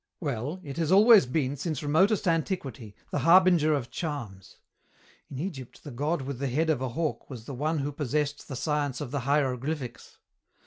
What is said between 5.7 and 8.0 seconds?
the god with the head of a hawk was the one who